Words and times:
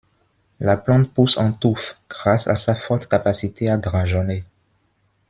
La 0.59 0.77
plante 0.77 1.13
pousse 1.13 1.37
en 1.37 1.51
touffes 1.51 1.95
grâce 2.09 2.47
à 2.47 2.55
sa 2.55 2.73
forte 2.73 3.05
capacité 3.07 3.69
à 3.69 3.77
drageonner. 3.77 4.43